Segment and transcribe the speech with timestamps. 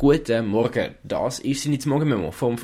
[0.00, 2.56] Guten Morgen, das ist seine Morgenmemo vom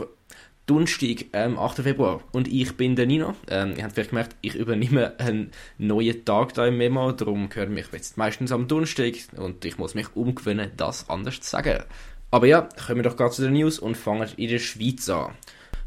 [0.65, 1.83] Donnerstag, ähm, 8.
[1.83, 2.23] Februar.
[2.33, 3.35] Und ich bin der Nino.
[3.51, 7.75] Ähm, ihr habt vielleicht gemerkt, ich übernehme einen neuen Tag da im Memo, darum hören
[7.75, 11.85] mich jetzt meistens am Donnerstag und ich muss mich umgewöhnen, das anders zu sagen.
[12.31, 15.35] Aber ja, kommen wir doch gerade zu den News und fangen in der Schweiz an.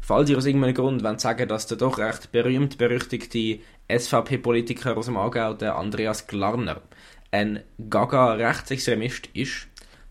[0.00, 3.58] Falls ihr aus irgendeinem Grund wollt sagen, dass der doch recht berühmt berüchtigte
[3.88, 6.80] SVP-Politiker aus dem Aargau, der Andreas Glarner,
[7.32, 9.66] ein Gaga-Rechtsextremist ist,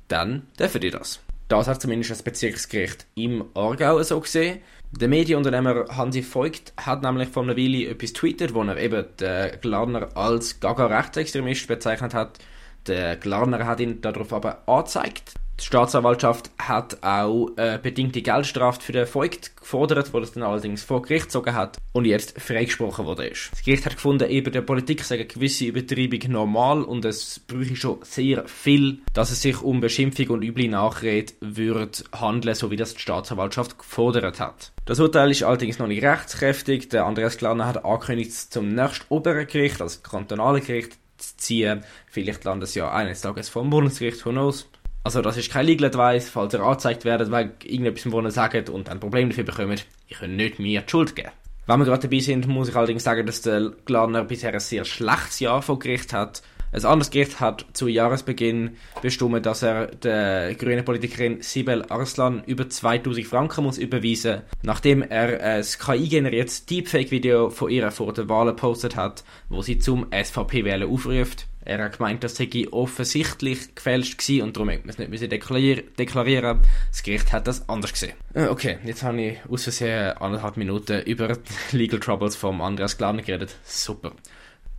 [0.09, 1.21] dann dürfen ihr das.
[1.49, 4.59] Das hat zumindest das Bezirksgericht im Aargau so gesehen.
[4.91, 9.59] Der Medienunternehmer Hansi Voigt hat nämlich vor einer Weile etwas tweetet, wo er eben den
[9.59, 12.37] Glarner als Gaga-Rechtsextremist bezeichnet hat.
[12.85, 15.33] Der Glarner hat ihn darauf aber angezeigt.
[15.59, 20.83] Die Staatsanwaltschaft hat auch äh, bedingte Geldstrafe für den Voigt gefordert, wo das dann allerdings
[20.83, 23.29] vor Gericht gezogen hat und jetzt freigesprochen wurde.
[23.29, 27.75] Das Gericht hat gefunden, eben der Politik sei eine gewisse Übertreibung normal und es bräuchte
[27.75, 32.77] schon sehr viel, dass es sich um Beschimpfung und üble Nachrede würde handeln, so wie
[32.77, 34.71] das die Staatsanwaltschaft gefordert hat.
[34.85, 36.87] Das Urteil ist allerdings noch nicht rechtskräftig.
[36.89, 41.83] Der Andreas Klarner hat angekündigt, zum nächsten oberen Gericht, also kantonalen Gericht, zu ziehen.
[42.07, 44.69] Vielleicht landet es ja eines Tages vom Bundesgericht, who knows.
[45.03, 48.69] Also das ist kein Legal Advice, falls ihr angezeigt werdet, weil irgendetwas wo ihr sagt
[48.69, 51.31] und ein Problem dafür bekommt, ich kann nicht mir die Schuld geben.
[51.67, 54.85] Wenn wir gerade dabei sind, muss ich allerdings sagen, dass der Glarner bisher ein sehr
[54.85, 56.41] schlechtes Jahr vor Gericht hat.
[56.71, 62.69] Ein anderes Gericht hat zu Jahresbeginn bestimmt, dass er der grünen Politikerin Sibel Arslan über
[62.69, 68.95] 2000 Franken muss überweisen, nachdem er ein KI-generiertes Deepfake-Video von ihr vor der Wahl gepostet
[68.95, 71.48] hat, wo sie zum SVP-Wählen aufruft.
[71.69, 76.61] Er hat gemeint, das sei offensichtlich gefälscht gewesen und darum hätte man es nicht deklarieren.
[76.89, 78.13] Das Gericht hat das anders gesehen.
[78.33, 82.97] Äh, okay, jetzt habe ich aus Versehen anderthalb Minuten über die Legal Troubles vom Andreas
[82.97, 83.55] Glarner geredet.
[83.63, 84.13] Super.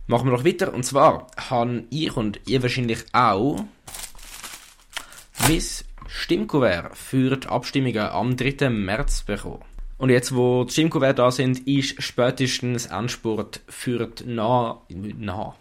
[0.07, 0.73] Machen wir noch weiter.
[0.73, 3.63] Und zwar haben ich und ihr wahrscheinlich auch
[5.47, 5.63] mein
[6.07, 8.69] Stimmkuvert für die Abstimmungen am 3.
[8.69, 9.63] März bekommen.
[9.97, 15.55] Und jetzt, wo die Stimmkuvert da sind, ist spätestens Endspurt für die nah, nah,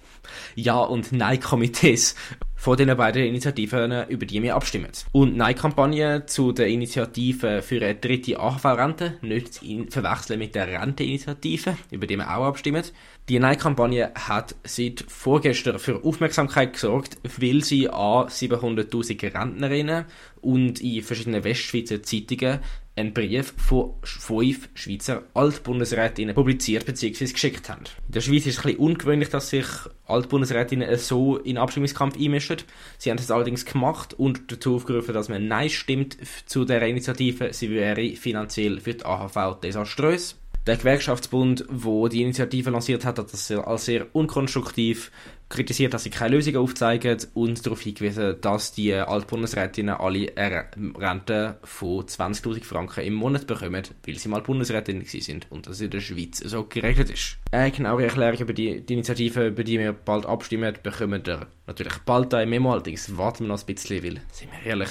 [0.54, 2.14] ja- und Nein-Komitees
[2.60, 4.90] von den beiden Initiativen, über die wir abstimmen.
[5.12, 11.78] Und Nein-Kampagne zu der Initiative für eine dritte AHV-Rente, nicht zu verwechseln mit der Rente-Initiative,
[11.90, 12.84] über die wir auch abstimmen.
[13.30, 20.04] Die Nein-Kampagne hat seit vorgestern für Aufmerksamkeit gesorgt, weil sie an 700.000 Rentnerinnen
[20.42, 22.58] und in verschiedenen Westschweizer Zeitungen
[23.00, 27.32] einen Brief von fünf Schweizer Altbundesrätinnen publiziert bzw.
[27.32, 27.84] geschickt haben.
[28.06, 29.66] In der Schweiz ist es ein bisschen ungewöhnlich, dass sich
[30.06, 32.58] Altbundesrätinnen so in den Abstimmungskampf einmischen.
[32.98, 37.52] Sie haben es allerdings gemacht und dazu aufgerufen, dass man Nein stimmt zu der Initiative.
[37.52, 40.36] Sie wäre finanziell für die AHV desaströs.
[40.66, 45.10] Der Gewerkschaftsbund, wo die Initiative lanciert hat, hat das als sehr unkonstruktiv
[45.50, 50.66] kritisiert, dass sie keine Lösungen aufzeigen und darauf hingewiesen, dass die Altbundesrätinnen alle eine
[50.96, 55.90] Rente von 20.000 Franken im Monat bekommen, weil sie mal Bundesrätin sind und das in
[55.90, 57.36] der Schweiz so geregelt ist.
[57.50, 61.98] Eine genauere Erklärung über die, die Initiative, über die wir bald abstimmen, bekommen wir natürlich
[62.06, 64.90] bald ein Memo, allerdings warten wir noch ein bisschen, weil, sind wir ehrlich,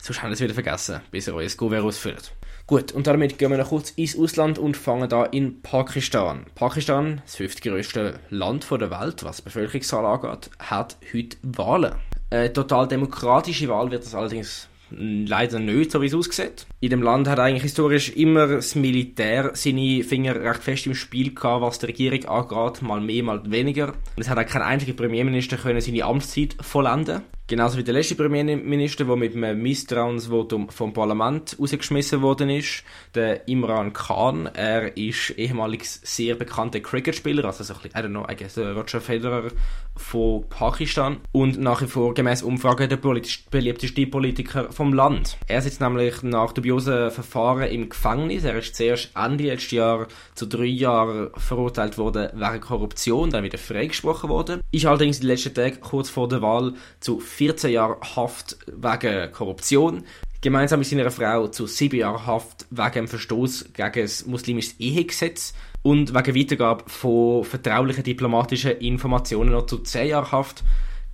[0.00, 2.32] sonst haben wir es wieder vergessen, bis ihr euer Gouverne ausfüllt.
[2.66, 6.46] Gut, und damit gehen wir noch kurz ins Ausland und fangen da in Pakistan.
[6.54, 11.94] Pakistan, das fünftgrößte Land der Welt, was die Bevölkerungszahl angeht, hat heute Wahlen.
[12.30, 16.66] Eine total demokratische Wahl wird das allerdings leider nicht, so wie es aussieht.
[16.82, 21.34] In dem Land hat eigentlich historisch immer das Militär seine Finger recht fest im Spiel
[21.34, 23.92] gehabt, was die Regierung angeht, mal mehr, mal weniger.
[24.16, 27.20] Es hat auch kein einziger Premierminister können seine Amtszeit vollenden.
[27.50, 32.84] Genauso wie der letzte Premierminister, der mit einem Misstrauensvotum vom Parlament rausgeschmissen worden ist,
[33.16, 34.46] der Imran Khan.
[34.46, 38.56] Er ist ehemalig sehr bekannter Cricketspieler, also so ein bisschen, I don't know, I guess,
[38.56, 39.48] Roger Federer
[39.96, 45.36] von Pakistan und nach wie vor gemäß Umfragen der beliebteste Politiker vom Land.
[45.48, 48.44] Er sitzt nämlich nach dubiosen Verfahren im Gefängnis.
[48.44, 53.58] Er ist zuerst Ende letzten Jahr zu drei Jahren verurteilt worden wegen Korruption, dann wieder
[53.58, 54.60] freigesprochen worden.
[54.70, 59.32] Ist allerdings in den letzten Tagen kurz vor der Wahl zu 14 Jahren Haft wegen
[59.32, 60.04] Korruption,
[60.40, 65.54] gemeinsam mit seiner Frau zu 7 Jahren Haft wegen dem Verstoß gegen das muslimische Ehegesetz
[65.82, 70.62] und wegen Weitergabe von vertraulichen diplomatischen Informationen noch zu 10 Jahren Haft.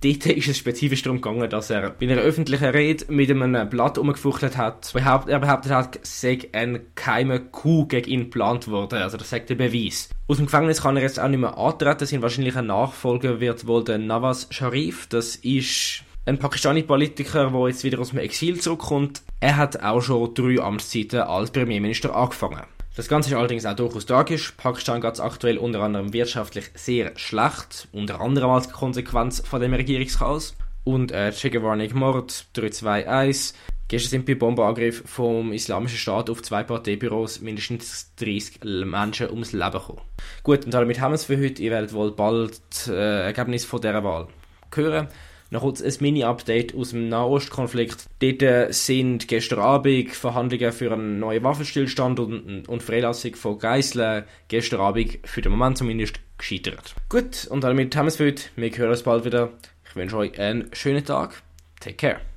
[0.03, 3.97] Dort ist es spezifisch darum gegangen, dass er bei einer öffentlichen Rede mit einem Blatt
[3.97, 4.93] umgefuchtelt hat.
[4.93, 8.99] Er behauptet hat, sei ein geheimer Coup gegen ihn geplant worden.
[9.01, 10.09] Also das sagt der Beweis.
[10.27, 12.05] Aus dem Gefängnis kann er jetzt auch nicht mehr antreten.
[12.05, 15.07] Sein wahrscheinlicher Nachfolger wird wohl der Nawaz Sharif.
[15.07, 20.33] Das ist ein Pakistani-Politiker, der jetzt wieder aus dem Exil zurückkommt, er hat auch schon
[20.33, 22.63] drei Amtszeiten als Premierminister angefangen.
[22.97, 24.53] Das Ganze ist allerdings auch durchaus tragisch.
[24.53, 29.75] Pakistan geht es aktuell unter anderem wirtschaftlich sehr schlecht, unter anderem als Konsequenz von dem
[29.75, 30.55] Regierungschaos.
[30.83, 33.55] Und äh, Triggerwarnung Mord 321.
[33.87, 39.71] Gestern sind bei Bombenangriff vom Islamischen Staat auf zwei Parteibüros mindestens 30 Menschen ums Leben
[39.73, 40.01] gekommen.
[40.41, 41.61] Gut, und damit haben wir es für heute.
[41.61, 44.27] Ihr werdet wohl bald äh, Ergebnis von dieser Wahl
[44.73, 45.07] hören.
[45.49, 48.05] Noch kurz ein Mini-Update aus dem Nahostkonflikt.
[48.19, 54.25] Dort äh, sind gestern Abend Verhandlungen für einen neuen Waffenstillstand und, und Freilassung von Geiseln
[54.47, 56.95] gestern Abend für den Moment zumindest gescheitert.
[57.09, 58.43] Gut, und damit haben wir es für heute.
[58.55, 59.51] Wir hören uns bald wieder.
[59.89, 61.41] Ich wünsche euch einen schönen Tag.
[61.79, 62.27] Take care.